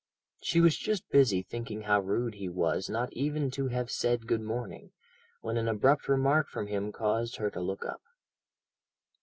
She 0.41 0.61
was 0.61 0.77
just 0.79 1.07
busy 1.11 1.43
thinking 1.43 1.83
how 1.83 1.99
rude 2.01 2.33
he 2.33 2.49
was 2.49 2.89
not 2.89 3.13
even 3.13 3.51
to 3.51 3.67
have 3.67 3.91
said 3.91 4.25
"Good 4.25 4.41
morning," 4.41 4.93
when 5.41 5.57
an 5.57 5.67
abrupt 5.67 6.09
remark 6.09 6.49
from 6.49 6.65
him 6.65 6.91
caused 6.91 7.35
her 7.35 7.51
to 7.51 7.61
look 7.61 7.85
up. 7.85 8.01